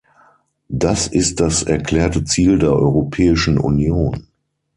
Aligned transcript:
Das 0.71 1.07
ist 1.07 1.39
das 1.41 1.61
erklärte 1.61 2.23
Ziel 2.23 2.57
der 2.57 2.71
Europäischen 2.73 3.59
Union. 3.59 4.25